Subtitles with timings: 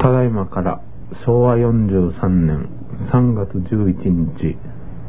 [0.00, 0.80] ただいまから
[1.26, 2.68] 昭和43年
[3.10, 4.56] 3月11日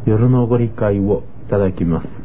[0.08, 2.19] 夜のご理解をいただきます。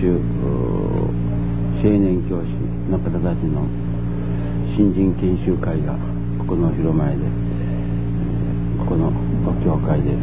[0.00, 0.14] 州
[1.82, 2.46] 青年教師
[2.88, 3.66] の方たちの
[4.76, 5.94] 新人研修会が
[6.38, 7.24] ここの広前で
[8.78, 9.10] ここの
[9.64, 10.14] 教会で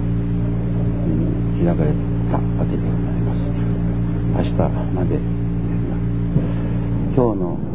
[1.59, 1.91] 開かれ
[2.31, 3.43] たわけでございます。
[4.35, 4.55] 明日
[4.93, 5.19] まで
[7.15, 7.74] 今日の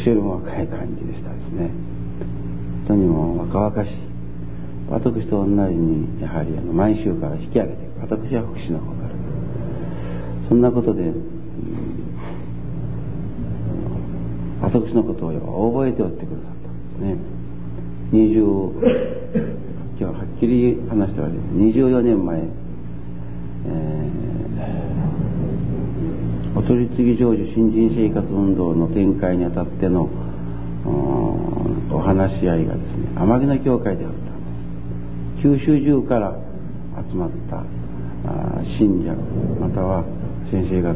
[0.00, 1.70] 私よりも若い感じでしたですね。
[2.86, 3.92] とにも若々しい
[4.88, 9.10] 私と同じにやはりあの満州から引き上げて私は福祉の方から。
[10.48, 11.14] そんなことで、うん、
[14.62, 17.16] 私のことを覚えておってくださったんですね。
[18.12, 18.40] 20
[19.98, 22.40] 今日ははっきり話しております24年前、
[23.66, 24.10] え
[26.56, 30.08] お取り次ぎ成就新人生活運動の展開にあたっての
[31.92, 34.30] お話し合いがですね天城の教会であったんで
[35.38, 35.42] す。
[35.42, 36.36] 九州中から
[37.08, 37.64] 集まった
[38.78, 39.14] 信者
[39.60, 40.04] または
[40.50, 40.94] 先生方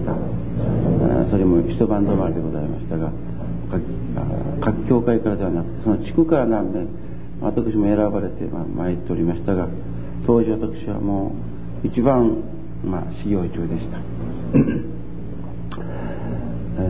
[1.31, 3.11] それも一晩止まりでございましたが
[4.61, 6.87] 各教会からではなくてその地区から何名
[7.41, 9.69] 私も選ばれてま参っておりましたが
[10.27, 11.33] 当時私はも
[11.85, 12.43] う一番、
[12.85, 13.99] まあ、修行中でした。
[16.77, 16.81] え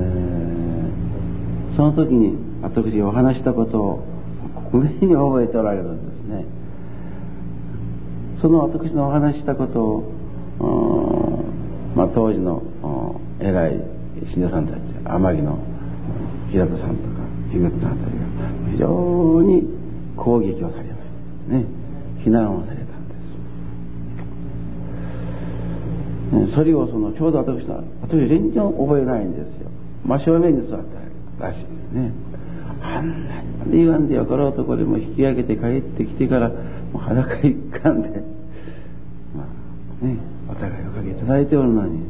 [1.72, 4.04] ー、その時に私お話したことを
[4.72, 6.44] 上に覚えておられるんですね。
[8.40, 9.80] その私のお話したこと
[10.64, 11.44] を、
[11.94, 12.62] まあ、当時の
[13.40, 13.80] 偉い
[14.32, 15.58] 信者さんたち天城の
[16.50, 17.14] 平田さんとか
[17.52, 18.26] 樋口さんたちが
[18.72, 19.62] 非常に
[20.16, 21.02] 攻撃をされまし
[21.48, 21.64] たね。
[22.22, 22.83] 非難をされ
[26.54, 29.70] それをそのちょうど私の私全然覚えないんですよ。
[30.06, 30.80] 真正面に座っ
[31.38, 32.12] たらしいですね。
[32.82, 36.56] あんなに言わんでよかろうとこれも引き上げて帰ってきてからも
[36.94, 38.08] う裸一貫で
[39.34, 39.44] ま
[40.02, 40.18] あね
[40.50, 42.00] お互いおかげいただいておるのに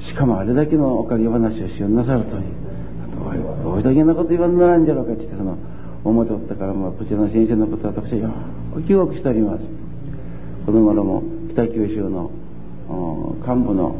[0.00, 2.44] しかもあれだけのおかげ話をしようなさるとに
[3.62, 5.56] どういうだけなこと言わんならんじゃろうかってその
[6.04, 8.30] 思っておったからもうこちらの先生のことは私はよ
[8.74, 9.60] く記憶しております。
[10.66, 12.30] この頃も北九州の
[12.88, 13.94] 幹部の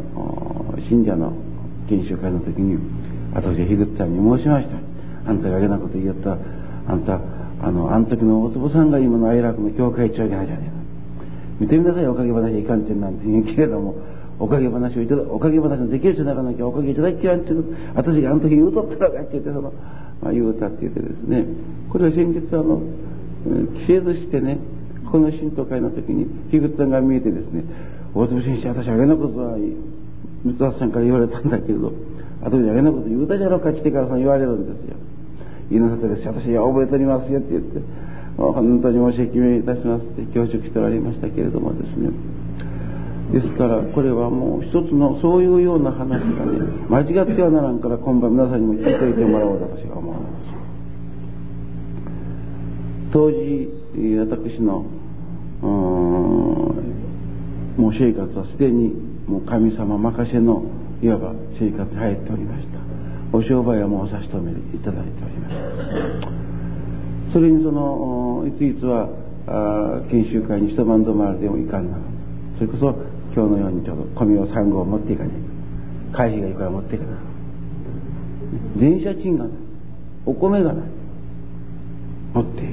[0.88, 1.32] 信者の
[1.88, 2.78] 研修会の時に
[3.34, 6.36] 私は樋口さんに申しましたあんたが嫌なこと言った
[6.86, 7.20] あんた
[7.62, 10.82] あのあの時の大坪さんが今の愛楽の教会長じゃないじゃねえか
[11.60, 13.94] 見てみなさいおかげ話いかんてんなんて言うけれども
[14.38, 19.70] おかげ話をいただおかげ話のできる人ならなきゃおかげいただきやんっていう私があの時言うとったらかって言ってその、
[20.20, 21.46] まあ、言うたって言ってですね
[21.90, 22.82] これは先日あの
[23.46, 24.58] 規制図してね
[25.10, 27.62] この神道会の時に樋口さんが見えてですね
[28.14, 29.56] 大坪先生私あげなことは
[30.44, 31.92] 三橋さんから言われたんだけど
[32.42, 34.96] 後で嫌なこと言うたじゃろうか来てからそう言われるんですよ。
[35.70, 37.80] 言いなさったです私は覚えておりますよって言って
[38.36, 42.10] 本当に申し訳めいたしますって恐縮しておられましたけれどもですね。
[43.32, 50.52] ですからこれはもう一つのそういうような話がね間違ってはならんから今晩皆さんにも聞いておいてもらおうと私は思うんです
[53.12, 53.70] 当時
[54.18, 54.84] 私の
[57.76, 58.92] もう生活はすでに
[59.26, 60.62] もう神様任せの
[61.02, 62.78] いわば生活に入っておりました。
[63.36, 65.48] お商売はもうお差し止めいただいておりま
[67.28, 67.32] す。
[67.32, 69.08] それにそのいついつは
[70.10, 71.96] 研修会に一晩止まりでもいかんな
[72.56, 72.94] それこそ
[73.34, 75.30] 今日のようにちょうど米を3合持っていかね
[76.12, 77.12] え会費がいくら持っていかな。
[77.12, 77.16] い
[78.78, 79.52] 電車賃がない。
[80.26, 80.84] お米がない。
[82.34, 82.71] 持ってい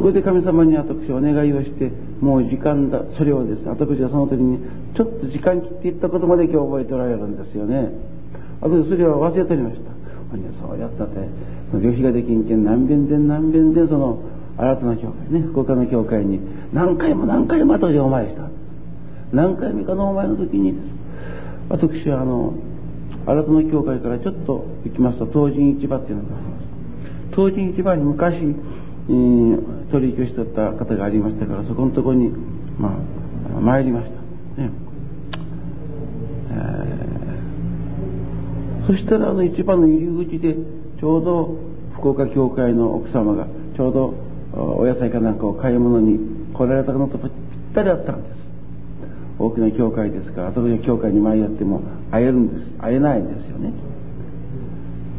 [0.00, 1.92] そこで神様に私お願いをして
[2.22, 4.56] もう時間だそれをですね私はその時に
[4.96, 7.92] ちょっと時間切っていったことまで今日覚えておられるんですよね。
[8.62, 9.92] あとそれは忘れておりました。
[10.56, 11.16] そうやったって
[11.70, 14.22] その旅費ができんけん何遍で何遍でその
[14.56, 16.40] 新たな教会ね福岡の教会に
[16.72, 18.48] 何回も何回も後でお参りした。
[19.32, 20.84] 何回目かのお参りの時にです。
[21.68, 22.54] 私はあの
[23.26, 27.36] 新たな教会からちょっと行きますと東神市場っていうのがあります。
[27.36, 32.30] 東神市場に昔、えー、取引をしてた方がありましたからそこのところに
[32.78, 32.96] ま
[33.56, 34.62] あ参りました。
[34.62, 34.70] ね。
[38.86, 40.54] そしたらあの市場の入り口で
[40.98, 41.56] ちょうど
[41.94, 43.46] 福岡教会の奥様が
[43.76, 44.14] ちょうど
[44.52, 46.18] お野菜かなんかを買い物に
[46.54, 47.30] 来られたのとぴっ
[47.74, 48.40] たりあったんです。
[49.38, 52.78] 大きな教会ですから後で教会に参やっても会えるんです。
[52.78, 53.72] 会えないんですよね、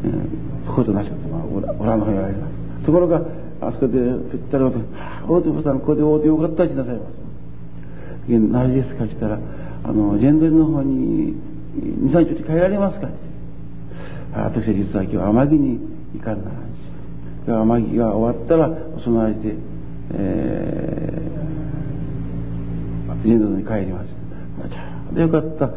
[0.04, 1.44] うん、そことなしかまあ
[1.82, 2.86] 裏の方にられます。
[2.86, 3.22] ところが
[3.62, 4.00] あそこで
[4.32, 7.14] ぴったり大友さんここで会うてよかったってなさいます
[8.28, 9.40] 何ですかって言ったら
[9.84, 11.34] あのジェンドリの方に
[11.76, 13.32] 23日帰られますかって。
[14.34, 15.80] 私は実は今日天城に
[16.14, 16.78] 行かんならんし
[17.46, 18.70] 天城が終わったら
[19.04, 19.56] 備えて、
[20.14, 24.08] えー、ジェンドルに帰ります。
[25.14, 25.70] でよかった。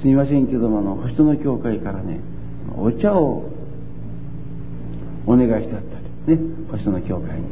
[0.00, 2.20] すみませんけどもあの星野教会からね
[2.76, 3.48] お茶を
[5.26, 5.91] お願いしてあった。
[6.26, 6.38] ね
[6.70, 7.44] 星野教会に。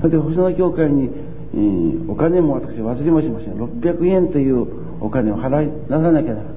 [0.00, 1.10] それで星野教会に
[1.54, 3.54] えー、お金も私忘れもしません。
[3.54, 4.66] 600円という
[5.00, 6.56] お金を払いなさなきゃならない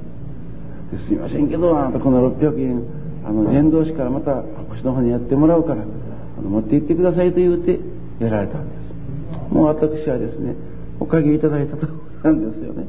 [1.06, 2.84] すみませんけどあなたこの600円
[3.26, 7.80] あの伝道師からまた星の方にやってもらうからあの持って行ってくださいと言うて
[8.20, 9.54] やられたんです。
[9.54, 10.56] もう私はですね
[11.00, 11.88] おかげいただいたと
[12.24, 12.86] なんですよね。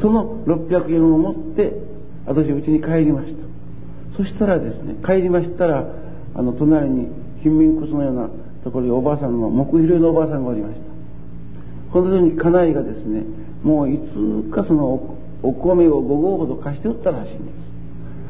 [0.00, 1.72] その600円を持って
[2.26, 3.41] 私うちに帰りました。
[4.16, 5.86] そしたらですね帰りましたら
[6.34, 7.08] あの隣に
[7.42, 8.28] 貧民窟のような
[8.64, 10.80] ところにおばあさんの木拾いのおばあさんがおりました。
[11.92, 13.24] この時に家内がですね
[13.62, 17.56] もういつかそのお米を5合ほど貸しておったらしいんです。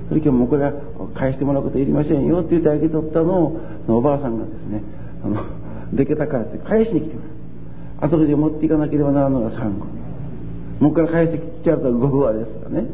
[0.08, 0.72] それ今日もうこれは
[1.14, 4.82] 返してもらうこといりませんよって言ってあげとったのをおばあさんがですね
[5.24, 5.44] あの
[5.96, 7.30] でけたからって返しに来てくれる
[8.00, 9.86] 後で持っていかなければならんのが3個
[10.84, 12.88] もう一回返してきちゃうと5合ですからね。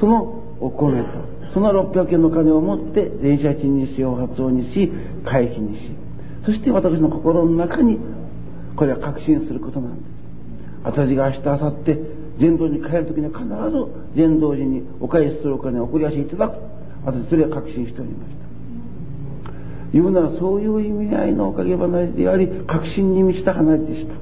[0.00, 1.08] そのお米と。
[1.52, 4.90] その600円の金を持って電車賃にしよう発音にし
[5.24, 5.90] 回避にし。
[6.46, 7.98] そして私の心の中に
[8.76, 10.04] これは確信することなんです。
[10.84, 11.98] 私が明日明後日
[12.40, 16.56] 全道に帰る時には必ず全道寺にお返しするお金を送り出していただく。
[17.04, 18.42] 私それは確信しておりました。
[19.92, 24.20] 言うならそういう意味合いのおかげ話であり確信に満ちた話でした、ね、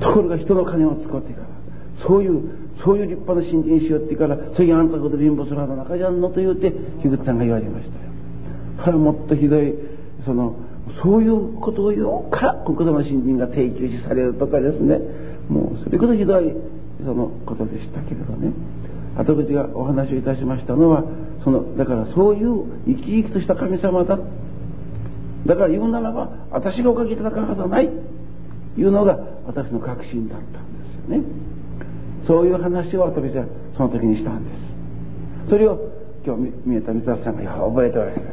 [0.00, 1.46] ところが人の金を使ってから
[2.06, 6.70] そういうそういう立派な新人しようって言うから、そういうあんたこと貧乏するはず中じゃんのと言うて、
[7.02, 8.08] 樋口さんが言われましたよ。
[8.78, 9.74] これはもっとひどい、
[10.24, 10.56] その、
[11.02, 15.00] そういうことを言おうから、国土の新人が提供しされるとかですね、
[15.48, 16.54] もうそれこそひどい、
[17.04, 18.52] そのことでしたけれどね。
[19.16, 21.04] 後口がお話をいたしましたのは、
[21.42, 24.18] その、だからそういう生き生きとした神様だ。
[25.46, 27.90] だから言うならば、私がおかげいただくはずはない。
[28.78, 31.24] いうのが私の確信だったんですよね。
[32.28, 35.48] そういう話を私はその時にしたんです。
[35.48, 35.80] それを
[36.26, 38.28] 今日見えた三橋さんが覚えておられるわ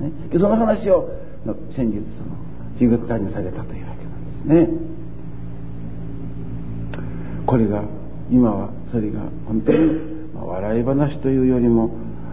[0.00, 1.10] け、ね、その話を
[1.76, 2.34] 先日その
[2.78, 4.90] 樋口さんにされたというわけなんですね。
[7.46, 7.82] これが
[8.30, 10.00] 今はそれが本当に、
[10.34, 11.90] 笑い話というよりも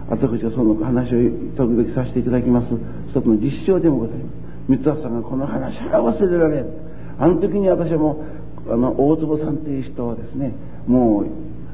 [0.08, 1.18] 私はその話を
[1.54, 2.68] 時々させていただきます。
[3.10, 4.48] 一つの実証でもございます。
[4.68, 8.37] 三橋さんがこの話は忘れられんあの時に私はもう
[8.70, 10.52] あの大坪さんという人をですね
[10.86, 11.26] もう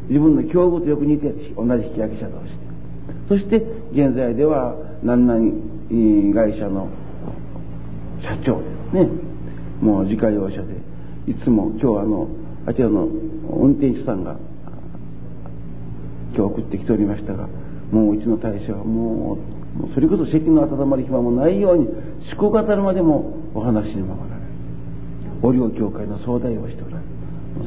[0.09, 2.65] 自分の境遇とよく似て同じ引き上げ者同士で。
[3.29, 3.57] そして
[3.93, 6.89] 現在では何々会社の
[8.23, 9.09] 社長ですね。
[9.81, 10.75] もう自家用車で
[11.27, 12.29] いつも今日あの
[12.67, 14.37] あちらの運転手さんが
[16.35, 17.49] 今日送ってきておりましたが
[17.91, 21.89] もううちの大将はもうそれこそ席の温まる暇もないように
[22.33, 24.47] 思考が当たるまでもお話に守られる
[25.43, 26.83] お領協会の総代をして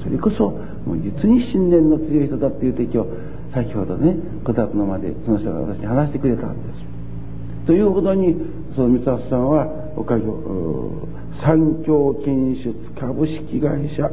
[0.04, 0.50] それこそ
[0.86, 3.10] もう実に信念の強い人だっていうて今日
[3.54, 7.68] 先ほどねこたつの間でその人が私に話してくれたんです。
[7.68, 8.36] というほどに
[8.76, 9.68] その三橋さんは
[9.98, 11.08] おかげを
[11.42, 14.10] 三共建設株式会社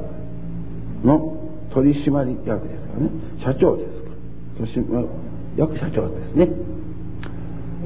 [1.05, 1.37] の
[1.73, 3.11] 取締役ですかね。
[3.45, 5.05] 社長ですか。
[5.57, 6.49] 役社長ですね。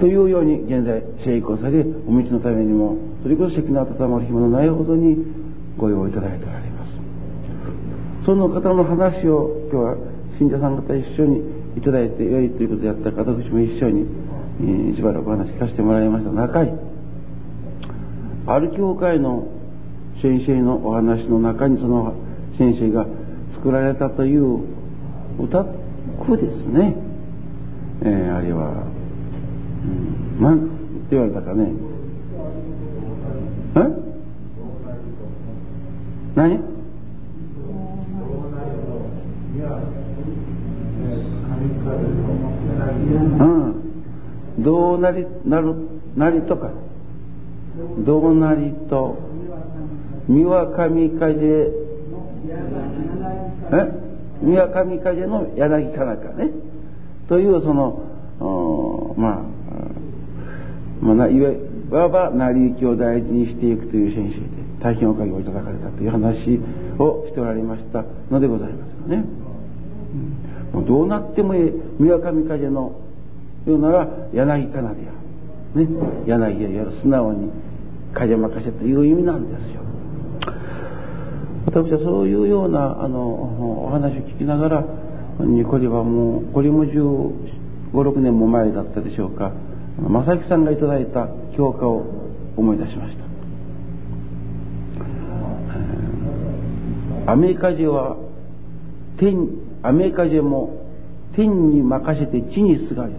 [0.00, 5.16] というように現在成功されお道のためにもそれこそ席の温まる暇のないほどに
[5.76, 6.57] ご用意いただいておられます
[8.28, 9.96] その方の話を今日は
[10.36, 11.40] 信者さん方一緒に
[11.78, 14.04] いただいてよいということでやった方私も一緒に、
[14.60, 16.30] えー、しばらくお話聞かせてもらいました。
[16.32, 16.72] 中に
[18.46, 19.48] ある教会の
[20.20, 22.14] 先生のお話の中にその
[22.58, 23.06] 先生が
[23.54, 24.60] 作られたという
[25.40, 25.64] 歌
[26.26, 26.96] 句ですね、
[28.02, 28.84] えー、あれは、
[29.84, 30.68] うん、なん
[31.08, 31.72] て言われたかね。
[33.74, 33.80] え？
[36.36, 36.77] 何？
[44.98, 45.74] なりなる
[46.16, 46.70] なりとか。
[48.04, 49.16] どうなりと。
[50.28, 51.70] 三輪神風
[53.70, 53.88] え？
[54.42, 56.50] 三輪神風の柳かなかね。
[57.28, 59.42] というそのま
[61.02, 61.40] あ、まあ、い
[61.90, 64.46] わば成り行きを大事にしていくという先生で
[64.82, 66.60] 大変おかげをいただかれたという話
[66.98, 69.24] をしておられましたのでございますよね。
[70.72, 72.92] もうどうなってもええ三輪神風の
[73.66, 75.12] 言うなら柳かなでや
[75.74, 75.88] ね。
[76.26, 77.50] 柳をやる素直に
[78.14, 79.82] 風任せという意味なんですよ。
[81.66, 83.20] 私はそういうようなあの
[83.84, 84.84] お話を聞きながら
[85.40, 87.32] にこれはもうこれも15、
[87.92, 89.52] 6年も前だったでしょうか。
[89.98, 92.06] 正木さんがいただいた評価を
[92.56, 93.28] 思い出しました。
[97.32, 98.16] アメリカ人は
[99.18, 99.48] 天
[99.82, 100.86] アメリカ人も
[101.36, 103.12] 天に任せて地にすがり、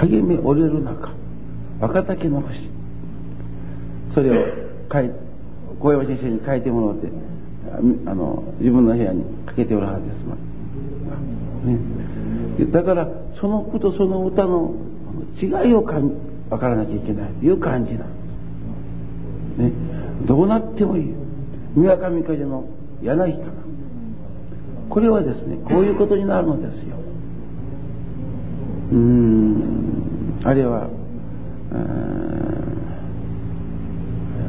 [0.00, 1.10] 励み折れる中
[1.80, 2.70] 若竹の星。
[4.14, 4.44] それを
[4.92, 5.10] 書い
[5.80, 7.08] 小山先生に書いてもらって
[8.06, 10.18] あの自分の部屋にかけておるはずです、
[12.64, 13.08] ね、だから
[13.40, 14.74] その句とその歌の
[15.40, 16.10] 違いをかん
[16.48, 17.32] 分からなきゃいけない。
[17.32, 18.14] という感じなんで
[19.56, 19.72] す、ね、
[20.26, 21.14] どうなってもいい。
[21.74, 22.68] 三輪上風の
[23.02, 23.44] 柳かな
[24.88, 26.96] これはですねこういうことになるのですよ。
[28.92, 30.40] うん。
[30.44, 30.88] あれは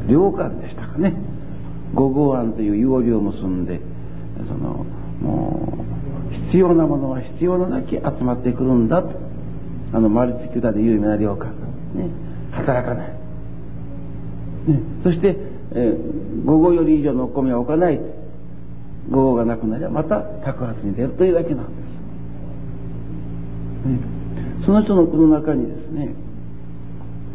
[0.07, 1.13] 良寛でしたかね。
[1.93, 3.79] 五号案という要領を結んで
[4.47, 4.85] その
[5.21, 5.85] も
[6.29, 9.01] う必要なものは必要なだけ集まってくるんだ。
[9.01, 9.13] と
[9.93, 11.51] あのマルチキュダで有名な良寛
[11.93, 12.09] ね
[12.51, 13.07] 働かない、
[14.67, 15.37] ね、そして、
[15.71, 17.99] えー、午後より以上のお米は置かない。
[19.09, 21.85] 午後がなくなりゃまた托発に出るというわけなんです、
[23.87, 23.99] ね、
[24.65, 26.15] その人の句の中にですね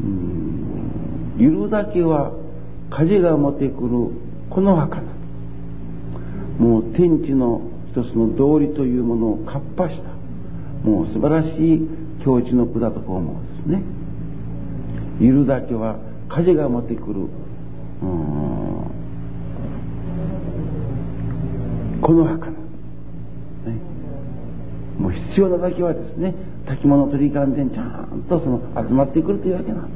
[0.00, 2.32] うんいるだけは
[2.90, 3.90] 風が持ってくる
[4.50, 5.00] この墓
[6.58, 10.10] もう天地の一つの道理というものをかっぱした。
[10.86, 11.88] もう素晴らしい
[12.22, 13.82] 境地の句だと思うんですね。
[15.20, 15.96] いるだけは
[16.28, 17.28] 風が持ってくる
[22.00, 22.46] この墓、
[25.00, 26.34] もう必要なだけはですね
[26.66, 29.90] 先物取り勘でちゃんとその集まってくるというわけなん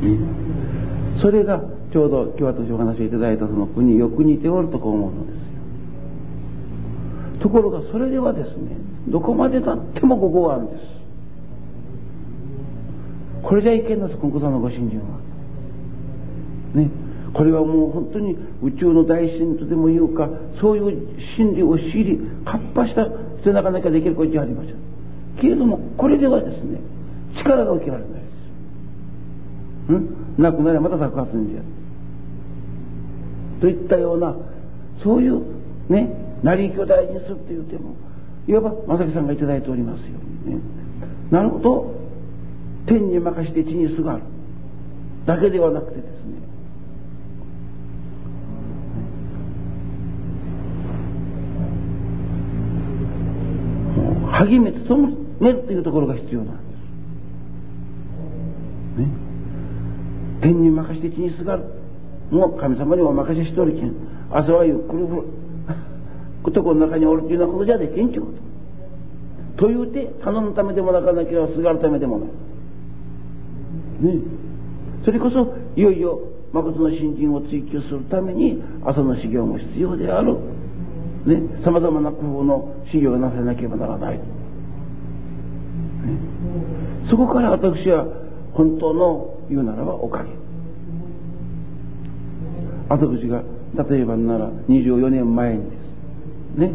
[0.00, 5.48] です、それがちょうど今日私お話をいただいたその国よく似ておるとこう思うのですよ。
[7.40, 8.76] ところがそれではですね
[9.08, 10.82] どこまでたってもここがあるんです。
[13.42, 15.06] これじゃいけんのです今後さんのご信心は。
[16.74, 16.90] ね。
[17.32, 20.28] これはもう本当に宇宙の大神とでも言うか
[20.60, 23.08] そういう真理を知りかっぱした
[23.42, 24.74] 背中なきゃできることじゃありません。
[25.40, 26.78] けれどもこれではですね
[27.34, 29.92] 力が受けられないです。
[29.92, 30.08] うん？
[30.38, 31.62] なくなればまた爆発んじゃ
[33.60, 34.36] といったような
[35.02, 35.42] そういう
[35.88, 37.94] ね成り行きを大事にするっていう点も
[38.46, 40.06] いわば正木さんが頂いておりますよ
[40.46, 40.62] うにね。
[41.30, 41.94] なるほど。
[42.86, 44.22] 天に任して地にすがる。
[45.24, 46.00] だけではなくて
[54.46, 54.96] 励め努
[55.40, 56.62] めるというところが必要なんで
[58.96, 59.00] す。
[59.00, 59.08] ね
[60.40, 61.44] 天に任して地にす。
[61.44, 61.64] がる
[62.30, 63.94] もう神様にお任せしとるけん
[64.30, 65.04] 朝はゆっくり
[66.44, 68.32] 男の中におるというようなことじゃできんちゅうこ
[69.56, 71.60] とというて頼むためでもなかなければす。
[71.62, 72.28] がるためでもない
[74.14, 74.20] ね
[75.04, 76.20] それこそいよいよ
[76.52, 77.90] 誠の信心を追求す。
[77.90, 80.36] るために朝の修行も必要である
[81.26, 84.24] ねさまざまな工夫の修行をなさなければならない、ね、
[87.08, 88.06] そこから私は
[88.54, 90.30] 本当の言うならばおかげ。
[92.88, 93.42] 後口が
[93.88, 95.76] 例えばなら24年前にで
[96.56, 96.58] す。
[96.58, 96.72] ね。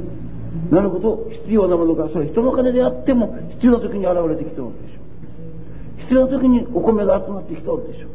[0.71, 5.01] なるほど必要なものがそれ人の金であっても必要な時に現れてきておるでしょ。
[5.97, 8.07] う必要な時にお米が集まってきておるでしょ。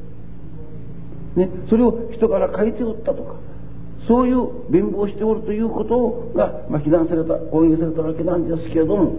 [1.36, 1.48] うね。
[1.68, 3.34] それを人から借りて売ったとか。
[4.06, 9.14] そういう弁護をしておるということが、まあ、非難された応援されたわけなんですけれども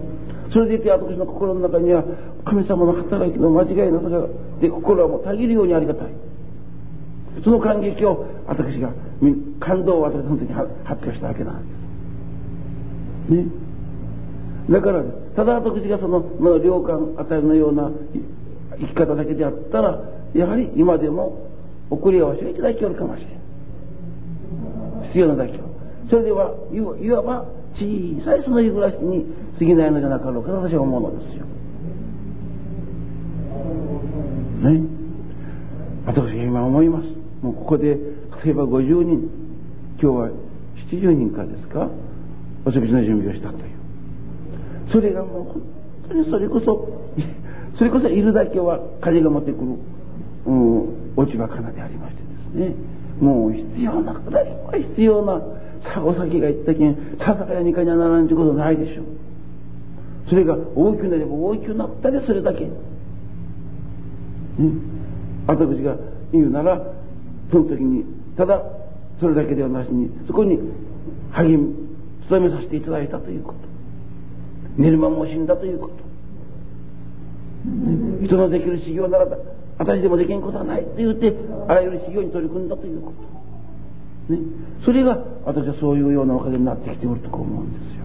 [0.51, 2.03] それでいて私の心の中には
[2.45, 4.27] 神様の働きの間違いなさが
[4.59, 6.07] で心はもうたぎるようにありがたい。
[7.43, 8.91] その感激を私が
[9.59, 10.69] 感動を私その時に発
[11.01, 11.73] 表したわけなんで
[13.29, 13.33] す。
[13.33, 13.45] ね。
[14.69, 15.03] だから
[15.35, 17.89] ただ私がその、まあ、良感与えるのような
[18.79, 19.99] 生き方だけであったら
[20.33, 21.49] やはり今でも
[21.89, 23.32] 送り合わせがいただきおるかもしれん。
[25.13, 25.61] 必要なだけを
[26.09, 26.51] それでは
[26.99, 27.85] いわば小
[28.25, 29.25] さいその日暮らしに
[29.57, 31.45] 過ぎないのじゃなかろうかと私は思うのですよ。
[34.71, 34.81] ね。
[36.05, 37.05] 私が今思います。
[37.41, 37.95] もうここで
[38.43, 39.29] 例えば50人。
[40.01, 40.29] 今日は
[40.91, 41.87] 70人かですか？
[42.65, 43.63] お食事の準備をしたという。
[44.91, 45.61] それがもう本
[46.09, 46.89] 当にそれこそ
[47.77, 49.67] それこそいるだけは風が持ってくる、
[50.47, 52.75] うん、落ち葉かなでありましてですね。
[53.19, 55.41] もう必要なくだけは必要な
[55.81, 59.05] さお先が言ったけんささかやにかにはならんということないでしょう。
[60.29, 62.71] それが大きくなれば大きくなったでそれだけ、ね、
[65.47, 65.97] 後口が
[66.31, 66.81] 言うなら
[67.51, 68.05] その時に
[68.37, 68.61] ただ
[69.19, 70.59] それだけではなしにそこに
[71.31, 71.75] 励み
[72.29, 73.59] 努めさせていただいたということ。
[74.77, 75.93] 寝る間も死んだということ。
[78.25, 79.25] 人のできる修行なら
[79.77, 81.33] 私でもできんことはないと言って
[81.67, 83.13] あらゆる修行に取り組んだというこ
[84.29, 84.39] と、ね、
[84.85, 88.03] それが私はそういうようなおかげになってきておるとこう思うんですよ。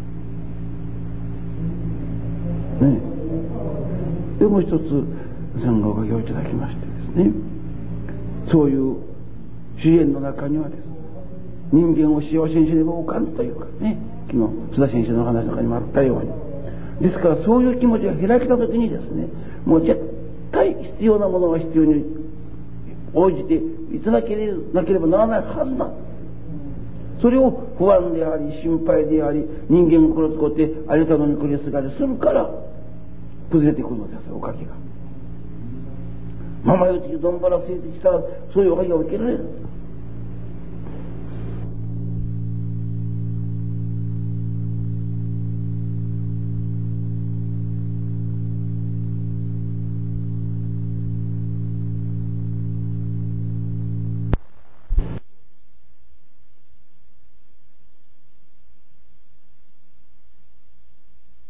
[2.89, 3.01] ね。
[4.39, 7.33] でもう一つさんがおかげをいただきましてですね。
[8.51, 8.97] そういう
[9.81, 10.87] 支援の中にはですね
[11.73, 13.99] 人間を幸せにしねばおかんというかね
[14.29, 14.45] 昨日
[14.75, 16.49] 須田先生の話の中にもあったように。
[17.01, 19.29] ですからそういう気持ちが開けた時にですね
[19.65, 20.01] もう絶
[20.51, 22.05] 対必要なものが必要に
[23.15, 24.37] 応じていただけ
[24.73, 25.89] なければならないはずだ
[27.23, 32.49] それを不安であり心配であり人間を殺すことでありたのに繰りすがりするから
[33.51, 34.73] 崩れてくるのですおかげが。
[36.65, 38.21] ままよちどんばらせいてきたら
[38.53, 39.45] そういうおかげを受けられる。